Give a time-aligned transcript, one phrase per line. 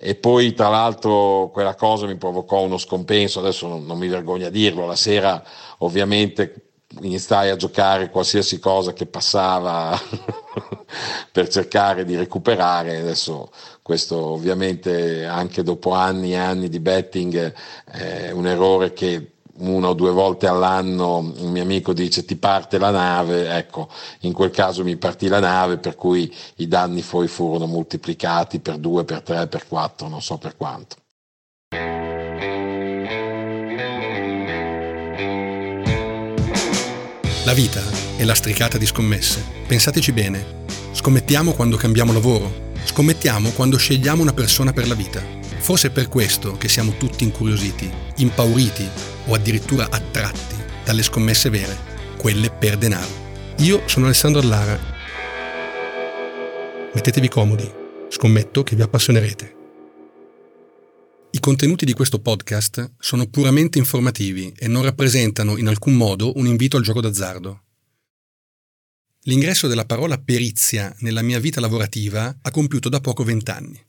[0.00, 4.46] e poi tra l'altro quella cosa mi provocò uno scompenso, adesso non, non mi vergogno
[4.46, 5.42] a dirlo, la sera
[5.78, 6.68] ovviamente
[7.00, 9.98] iniziai a giocare qualsiasi cosa che passava
[11.32, 12.98] per cercare di recuperare.
[12.98, 13.50] Adesso
[13.82, 17.52] questo ovviamente anche dopo anni e anni di betting
[17.84, 22.78] è un errore che una o due volte all'anno un mio amico dice ti parte
[22.78, 23.88] la nave, ecco,
[24.20, 28.78] in quel caso mi partì la nave per cui i danni poi furono moltiplicati per
[28.78, 30.96] due, per tre, per quattro, non so per quanto.
[37.44, 37.80] La vita
[38.16, 39.42] è lastricata di scommesse.
[39.66, 40.66] Pensateci bene.
[40.92, 42.66] Scommettiamo quando cambiamo lavoro.
[42.84, 45.22] Scommettiamo quando scegliamo una persona per la vita.
[45.56, 51.76] Forse è per questo che siamo tutti incuriositi, impauriti o addirittura attratti dalle scommesse vere,
[52.16, 53.26] quelle per denaro.
[53.58, 54.78] Io sono Alessandro Allara.
[56.94, 57.70] Mettetevi comodi,
[58.08, 59.56] scommetto che vi appassionerete.
[61.30, 66.46] I contenuti di questo podcast sono puramente informativi e non rappresentano in alcun modo un
[66.46, 67.62] invito al gioco d'azzardo.
[69.22, 73.87] L'ingresso della parola perizia nella mia vita lavorativa ha compiuto da poco vent'anni.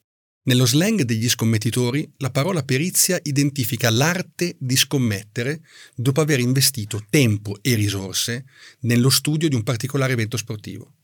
[0.49, 5.61] Nello slang degli scommettitori, la parola perizia identifica l'arte di scommettere
[5.93, 8.45] dopo aver investito tempo e risorse
[8.79, 10.95] nello studio di un particolare evento sportivo.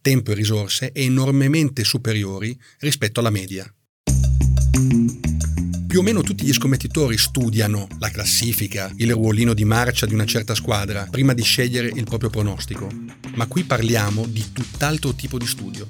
[0.00, 3.68] Tempo e risorse enormemente superiori rispetto alla media
[5.88, 10.24] più o meno tutti gli scommettitori studiano la classifica, il ruolino di marcia di una
[10.24, 12.88] certa squadra, prima di scegliere il proprio pronostico.
[13.34, 15.86] Ma qui parliamo di tutt'altro tipo di studio.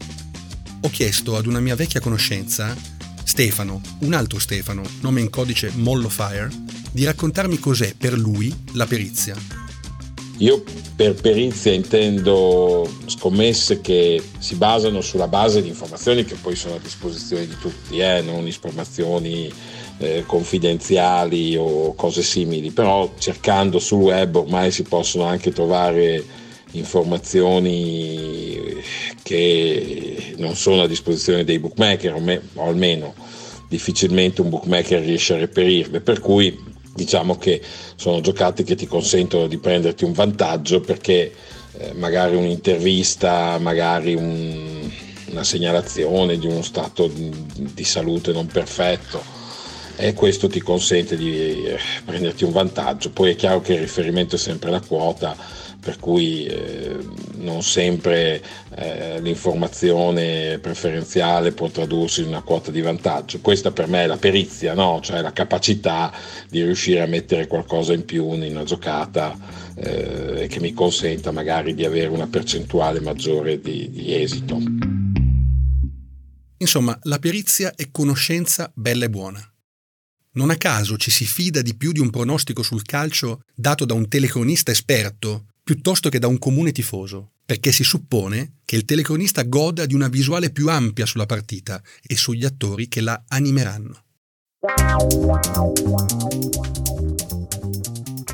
[0.84, 2.76] Ho chiesto ad una mia vecchia conoscenza,
[3.32, 6.50] Stefano, un altro Stefano, nome in codice Mollo Fire,
[6.92, 9.34] di raccontarmi cos'è per lui la perizia.
[10.36, 10.62] Io
[10.94, 16.78] per perizia intendo scommesse che si basano sulla base di informazioni che poi sono a
[16.78, 19.50] disposizione di tutti, eh, non informazioni
[19.96, 26.22] eh, confidenziali o cose simili, però cercando sul web ormai si possono anche trovare
[26.72, 28.82] informazioni
[29.22, 33.14] che non sono a disposizione dei bookmaker o almeno
[33.72, 36.62] difficilmente un bookmaker riesce a reperirle, per cui
[36.94, 37.62] diciamo che
[37.96, 41.32] sono giocate che ti consentono di prenderti un vantaggio perché
[41.78, 44.90] eh, magari un'intervista, magari un,
[45.30, 49.22] una segnalazione di uno stato di, salute non perfetto
[49.96, 53.10] e questo ti consente di eh, prenderti un vantaggio.
[53.10, 55.34] Poi è chiaro che il riferimento è sempre la quota,
[55.82, 56.96] per cui eh,
[57.38, 58.40] non sempre
[58.76, 63.40] eh, l'informazione preferenziale può tradursi in una quota di vantaggio.
[63.40, 65.00] Questa per me è la perizia, no?
[65.02, 66.12] cioè la capacità
[66.48, 69.36] di riuscire a mettere qualcosa in più in una giocata
[69.74, 74.60] eh, che mi consenta magari di avere una percentuale maggiore di, di esito.
[76.58, 79.44] Insomma, la perizia è conoscenza bella e buona.
[80.34, 83.94] Non a caso ci si fida di più di un pronostico sul calcio dato da
[83.94, 89.42] un telecronista esperto piuttosto che da un comune tifoso, perché si suppone che il telecronista
[89.42, 94.04] goda di una visuale più ampia sulla partita e sugli attori che la animeranno.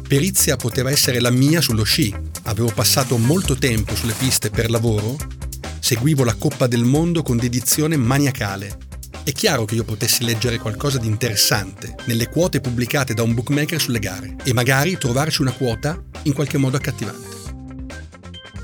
[0.09, 2.15] Perizia poteva essere la mia sullo sci.
[2.45, 5.17] Avevo passato molto tempo sulle piste per lavoro,
[5.81, 8.88] seguivo la Coppa del Mondo con dedizione maniacale
[9.29, 13.79] è chiaro che io potessi leggere qualcosa di interessante nelle quote pubblicate da un bookmaker
[13.79, 17.37] sulle gare e magari trovarci una quota in qualche modo accattivante.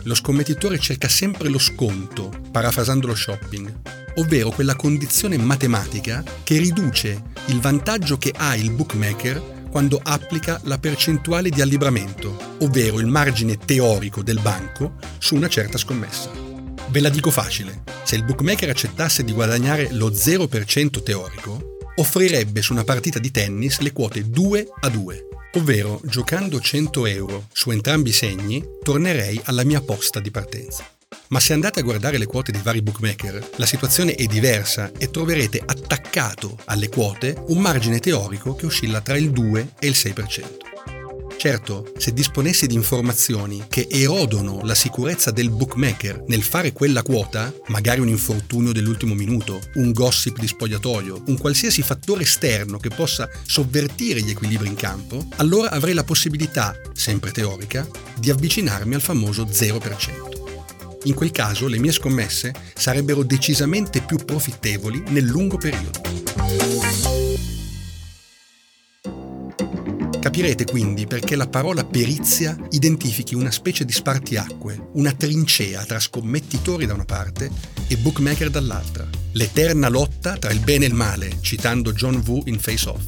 [0.05, 3.81] Lo scommettitore cerca sempre lo sconto, parafrasando lo shopping,
[4.15, 10.79] ovvero quella condizione matematica che riduce il vantaggio che ha il bookmaker quando applica la
[10.79, 16.31] percentuale di allibramento, ovvero il margine teorico del banco su una certa scommessa.
[16.89, 22.73] Ve la dico facile, se il bookmaker accettasse di guadagnare lo 0% teorico, offrirebbe su
[22.73, 28.11] una partita di tennis le quote 2 a 2, ovvero giocando 100 euro su entrambi
[28.11, 30.87] i segni tornerei alla mia posta di partenza.
[31.29, 35.11] Ma se andate a guardare le quote dei vari bookmaker, la situazione è diversa e
[35.11, 40.74] troverete attaccato alle quote un margine teorico che oscilla tra il 2 e il 6%.
[41.45, 47.53] Certo, se disponessi di informazioni che erodono la sicurezza del bookmaker nel fare quella quota,
[47.67, 53.29] magari un infortunio dell'ultimo minuto, un gossip di spogliatoio, un qualsiasi fattore esterno che possa
[53.45, 57.87] sovvertire gli equilibri in campo, allora avrei la possibilità, sempre teorica,
[58.19, 61.03] di avvicinarmi al famoso 0%.
[61.03, 66.14] In quel caso le mie scommesse sarebbero decisamente più profittevoli nel lungo periodo.
[70.35, 76.87] Capirete quindi perché la parola perizia identifichi una specie di spartiacque, una trincea tra scommettitori
[76.87, 77.49] da una parte
[77.87, 79.09] e bookmaker dall'altra.
[79.35, 83.05] L'eterna lotta tra il bene e il male, citando John Woo in Face Off.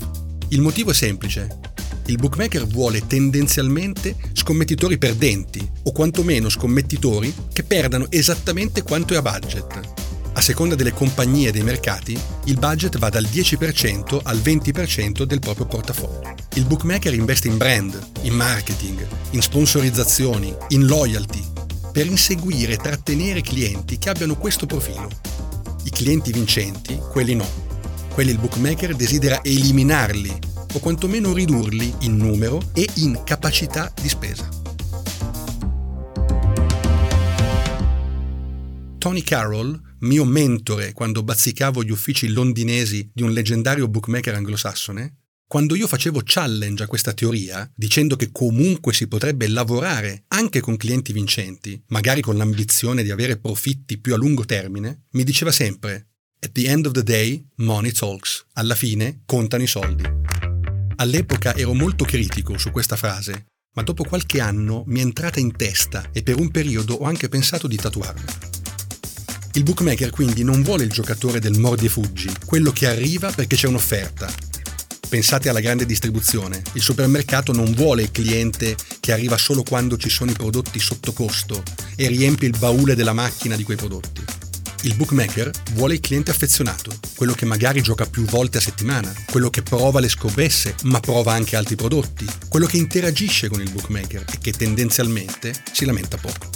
[0.50, 1.58] Il motivo è semplice.
[2.06, 9.23] Il bookmaker vuole tendenzialmente scommettitori perdenti, o quantomeno scommettitori che perdano esattamente quanto è a
[9.23, 10.06] budget,
[10.37, 15.38] a seconda delle compagnie e dei mercati, il budget va dal 10% al 20% del
[15.38, 16.35] proprio portafoglio.
[16.55, 21.43] Il bookmaker investe in brand, in marketing, in sponsorizzazioni, in loyalty,
[21.91, 25.09] per inseguire e trattenere clienti che abbiano questo profilo.
[25.85, 27.49] I clienti vincenti, quelli no.
[28.12, 30.38] Quelli il bookmaker desidera eliminarli
[30.75, 34.56] o quantomeno ridurli in numero e in capacità di spesa.
[39.06, 45.76] Tony Carroll, mio mentore quando bazzicavo gli uffici londinesi di un leggendario bookmaker anglosassone, quando
[45.76, 51.12] io facevo challenge a questa teoria, dicendo che comunque si potrebbe lavorare anche con clienti
[51.12, 56.09] vincenti, magari con l'ambizione di avere profitti più a lungo termine, mi diceva sempre
[56.41, 58.44] At the end of the day, money talks.
[58.55, 60.02] Alla fine contano i soldi.
[60.97, 65.55] All'epoca ero molto critico su questa frase, ma dopo qualche anno mi è entrata in
[65.55, 68.56] testa e per un periodo ho anche pensato di tatuarla.
[69.56, 73.56] Il bookmaker quindi non vuole il giocatore del mordi e fuggi, quello che arriva perché
[73.56, 74.31] c'è un'offerta.
[75.08, 76.61] Pensate alla grande distribuzione.
[76.75, 81.14] Il supermercato non vuole il cliente che arriva solo quando ci sono i prodotti sotto
[81.14, 81.62] costo
[81.97, 84.23] e riempie il baule della macchina di quei prodotti.
[84.82, 89.49] Il bookmaker vuole il cliente affezionato, quello che magari gioca più volte a settimana, quello
[89.49, 94.23] che prova le scommesse ma prova anche altri prodotti, quello che interagisce con il bookmaker
[94.35, 96.56] e che tendenzialmente si lamenta poco.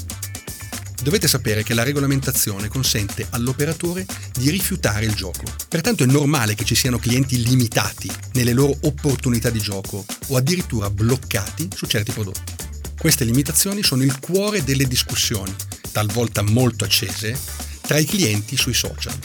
[1.03, 5.45] Dovete sapere che la regolamentazione consente all'operatore di rifiutare il gioco.
[5.67, 10.91] Pertanto è normale che ci siano clienti limitati nelle loro opportunità di gioco o addirittura
[10.91, 12.53] bloccati su certi prodotti.
[12.99, 15.55] Queste limitazioni sono il cuore delle discussioni,
[15.91, 17.35] talvolta molto accese,
[17.81, 19.19] tra i clienti sui social.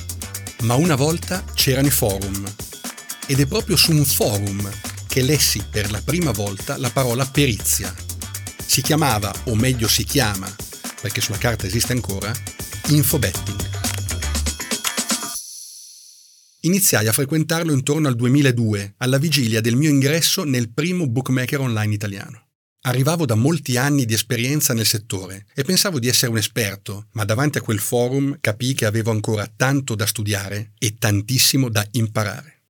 [0.61, 2.45] Ma una volta c'erano i forum
[3.25, 4.69] ed è proprio su un forum
[5.07, 7.93] che lessi per la prima volta la parola perizia.
[8.65, 10.53] Si chiamava, o meglio si chiama,
[11.01, 12.31] perché sulla carta esiste ancora,
[12.89, 13.69] infobetting.
[16.61, 21.93] Iniziai a frequentarlo intorno al 2002, alla vigilia del mio ingresso nel primo bookmaker online
[21.93, 22.47] italiano.
[22.87, 27.23] Arrivavo da molti anni di esperienza nel settore e pensavo di essere un esperto, ma
[27.23, 32.61] davanti a quel forum capii che avevo ancora tanto da studiare e tantissimo da imparare.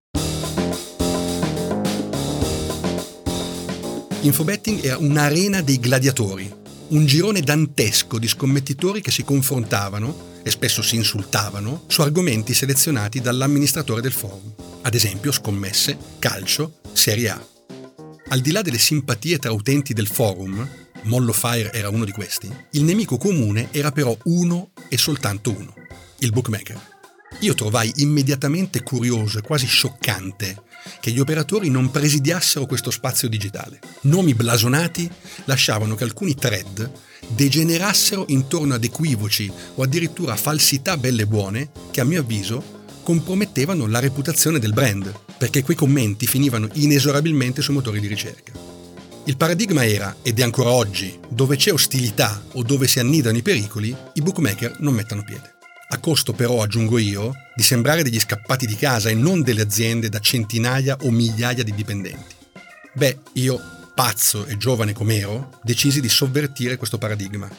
[4.21, 6.51] Infobetting era un'arena dei gladiatori,
[6.89, 13.21] un girone dantesco di scommettitori che si confrontavano e spesso si insultavano su argomenti selezionati
[13.21, 17.47] dall'amministratore del forum, ad esempio scommesse, calcio, Serie A.
[18.27, 20.67] Al di là delle simpatie tra utenti del forum,
[21.03, 25.73] Mollo Fire era uno di questi, il nemico comune era però uno e soltanto uno,
[26.19, 26.93] il bookmaker.
[27.39, 30.63] Io trovai immediatamente curioso e quasi scioccante
[30.99, 33.79] che gli operatori non presidiassero questo spazio digitale.
[34.01, 35.09] Nomi blasonati
[35.45, 36.91] lasciavano che alcuni thread
[37.27, 42.73] degenerassero intorno ad equivoci o addirittura falsità belle buone che a mio avviso
[43.03, 48.51] compromettevano la reputazione del brand, perché quei commenti finivano inesorabilmente sui motori di ricerca.
[49.25, 53.41] Il paradigma era, ed è ancora oggi, dove c'è ostilità o dove si annidano i
[53.41, 55.54] pericoli, i bookmaker non mettano piede
[55.95, 60.09] a costo però, aggiungo io, di sembrare degli scappati di casa e non delle aziende
[60.09, 62.35] da centinaia o migliaia di dipendenti.
[62.93, 63.59] Beh, io,
[63.93, 67.49] pazzo e giovane com'ero, decisi di sovvertire questo paradigma.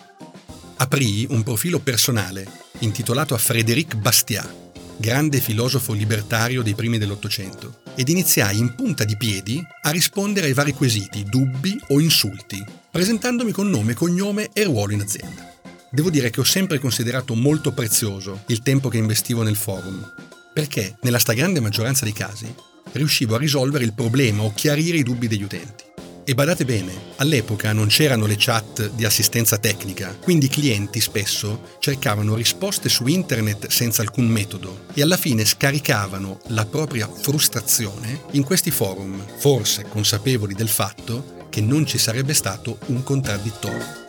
[0.77, 2.47] Aprii un profilo personale
[2.81, 4.65] intitolato a Frédéric Bastiat,
[4.99, 10.53] grande filosofo libertario dei primi dell'Ottocento, ed iniziai in punta di piedi a rispondere ai
[10.53, 15.56] vari quesiti, dubbi o insulti, presentandomi con nome, cognome e ruolo in azienda.
[15.97, 20.13] Devo dire che ho sempre considerato molto prezioso il tempo che investivo nel forum,
[20.53, 22.55] perché nella stragrande maggioranza dei casi
[22.93, 25.85] riuscivo a risolvere il problema o chiarire i dubbi degli utenti.
[26.23, 31.63] E badate bene, all'epoca non c'erano le chat di assistenza tecnica, quindi i clienti spesso
[31.79, 38.45] cercavano risposte su internet senza alcun metodo e alla fine scaricavano la propria frustrazione in
[38.45, 44.06] questi forum, forse consapevoli del fatto che non ci sarebbe stato un contraddittorio.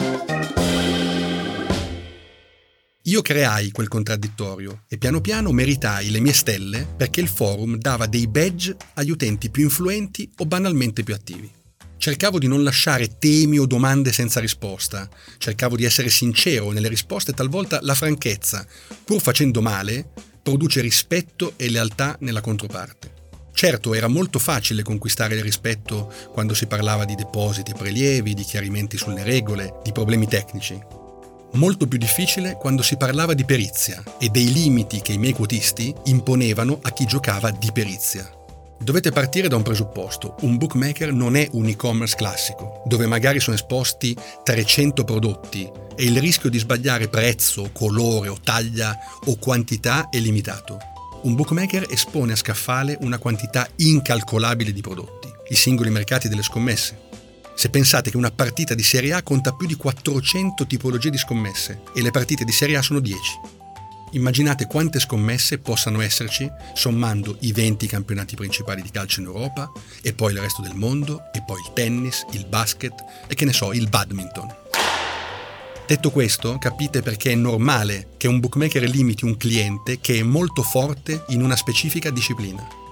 [3.07, 8.05] Io creai quel contraddittorio e piano piano meritai le mie stelle perché il forum dava
[8.05, 11.49] dei badge agli utenti più influenti o banalmente più attivi.
[11.95, 17.31] Cercavo di non lasciare temi o domande senza risposta, cercavo di essere sincero nelle risposte,
[17.31, 18.67] talvolta la franchezza,
[19.05, 20.09] pur facendo male,
[20.43, 23.13] produce rispetto e lealtà nella controparte.
[23.53, 28.43] Certo, era molto facile conquistare il rispetto quando si parlava di depositi e prelievi, di
[28.43, 30.96] chiarimenti sulle regole, di problemi tecnici.
[31.53, 35.93] Molto più difficile quando si parlava di perizia e dei limiti che i miei quotisti
[36.05, 38.29] imponevano a chi giocava di perizia.
[38.79, 40.35] Dovete partire da un presupposto.
[40.41, 46.19] Un bookmaker non è un e-commerce classico, dove magari sono esposti 300 prodotti e il
[46.19, 50.77] rischio di sbagliare prezzo, colore o taglia o quantità è limitato.
[51.23, 57.06] Un bookmaker espone a scaffale una quantità incalcolabile di prodotti, i singoli mercati delle scommesse.
[57.57, 61.81] Se pensate che una partita di Serie A conta più di 400 tipologie di scommesse
[61.95, 63.19] e le partite di Serie A sono 10.
[64.11, 69.71] Immaginate quante scommesse possano esserci sommando i 20 campionati principali di calcio in Europa
[70.03, 72.93] e poi il resto del mondo e poi il tennis, il basket
[73.25, 74.55] e che ne so, il badminton.
[75.87, 80.61] Detto questo, capite perché è normale che un bookmaker limiti un cliente che è molto
[80.61, 82.86] forte in una specifica disciplina.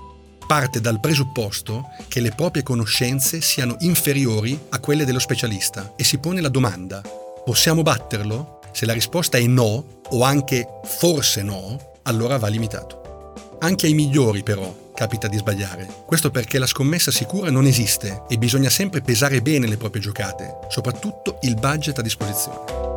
[0.47, 6.19] Parte dal presupposto che le proprie conoscenze siano inferiori a quelle dello specialista e si
[6.19, 7.01] pone la domanda,
[7.43, 8.59] possiamo batterlo?
[8.71, 13.33] Se la risposta è no, o anche forse no, allora va limitato.
[13.59, 15.87] Anche ai migliori però capita di sbagliare.
[16.05, 20.59] Questo perché la scommessa sicura non esiste e bisogna sempre pesare bene le proprie giocate,
[20.69, 22.94] soprattutto il budget a disposizione.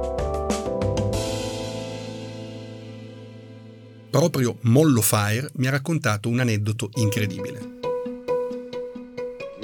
[4.11, 7.77] Proprio Mollo Fire mi ha raccontato un aneddoto incredibile.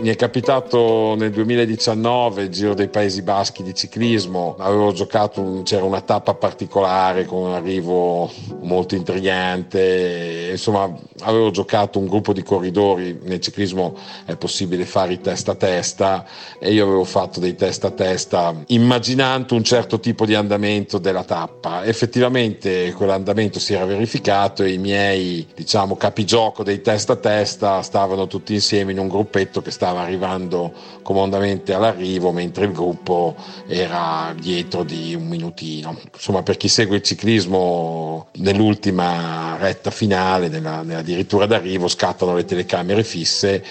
[0.00, 5.84] Mi è capitato nel 2019 il Giro dei Paesi Baschi di ciclismo, avevo giocato, c'era
[5.84, 13.18] una tappa particolare con un arrivo molto intrigante, insomma avevo giocato un gruppo di corridori,
[13.22, 16.24] nel ciclismo è possibile fare i testa a testa
[16.58, 21.24] e io avevo fatto dei testa a testa immaginando un certo tipo di andamento della
[21.24, 21.84] tappa.
[21.84, 28.26] Effettivamente quell'andamento si era verificato e i miei diciamo capigioco dei testa a testa stavano
[28.26, 33.34] tutti insieme in un gruppetto che stava arrivando comodamente all'arrivo mentre il gruppo
[33.66, 35.96] era dietro di un minutino.
[36.12, 42.44] Insomma, per chi segue il ciclismo nell'ultima retta finale, nella, nella addirittura d'arrivo, scattano le
[42.44, 43.62] telecamere fisse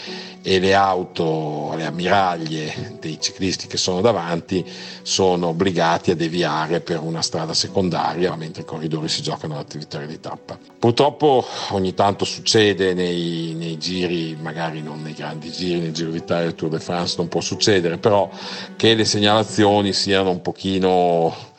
[0.45, 4.63] e le auto, le ammiraglie dei ciclisti che sono davanti
[5.01, 10.19] sono obbligati a deviare per una strada secondaria mentre i corridori si giocano l'attività di
[10.19, 10.59] tappa.
[10.77, 16.47] Purtroppo ogni tanto succede nei, nei, giri, magari non nei grandi giri, nel Giro d'Italia
[16.47, 18.29] il Tour de France non può succedere, però
[18.75, 21.51] che le segnalazioni siano un pochino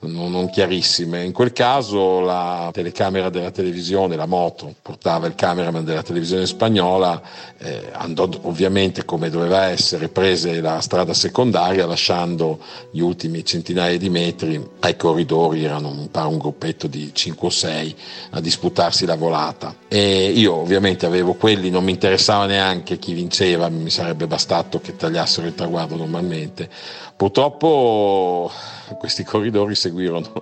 [0.00, 1.24] non, non, chiarissime.
[1.24, 7.20] In quel caso la telecamera della televisione, la moto, portava il cameraman della televisione spagnola,
[7.58, 12.60] eh, andò ovviamente come doveva essere, prese la strada secondaria lasciando
[12.92, 17.96] gli ultimi centinaia di metri ai corridori, erano un, un gruppetto di 5 o 6
[18.30, 19.74] a disputarsi la volata.
[19.88, 24.94] E io ovviamente avevo quelli, non mi interessava neanche chi vinceva, mi sarebbe bastato che
[24.94, 26.68] tagliassero il traguardo normalmente.
[27.16, 28.48] Purtroppo
[28.98, 30.32] questi corridori seguirono,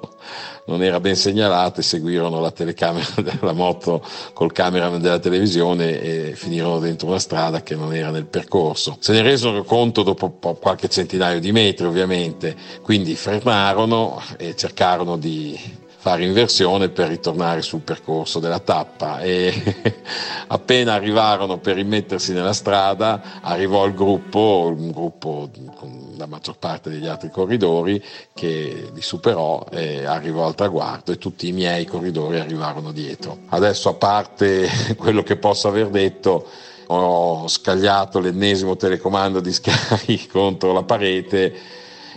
[0.67, 6.79] non era ben segnalate, seguirono la telecamera della moto col cameraman della televisione e finirono
[6.79, 8.97] dentro una strada che non era nel percorso.
[9.01, 15.85] Se ne resero conto dopo qualche centinaio di metri ovviamente, quindi fermarono e cercarono di
[16.07, 19.53] fare inversione per ritornare sul percorso della tappa e
[20.47, 26.91] appena arrivarono per rimettersi nella strada arrivò il gruppo, un gruppo con la maggior parte
[26.91, 28.01] degli altri corridori
[28.33, 33.39] che li superò e arrivò al traguardo e tutti i miei corridori arrivarono dietro.
[33.49, 36.47] Adesso a parte quello che posso aver detto
[36.87, 41.53] ho scagliato l'ennesimo telecomando di Sky contro la parete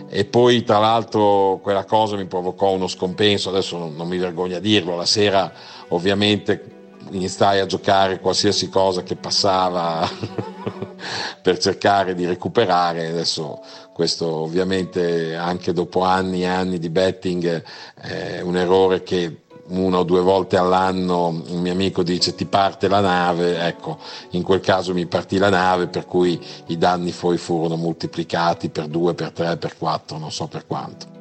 [0.08, 4.56] e poi tra l'altro quella cosa mi provocò uno scompenso, adesso non, non mi vergogno
[4.56, 5.52] a dirlo, la sera
[5.88, 6.78] ovviamente
[7.10, 10.08] iniziai a giocare qualsiasi cosa che passava
[11.42, 13.60] per cercare di recuperare, adesso
[13.92, 17.62] questo ovviamente anche dopo anni e anni di betting
[18.00, 22.88] è un errore che una o due volte all'anno un mio amico dice ti parte
[22.88, 23.98] la nave, ecco,
[24.30, 28.86] in quel caso mi partì la nave per cui i danni poi furono moltiplicati per
[28.86, 31.18] due, per tre, per quattro, non so per quanto.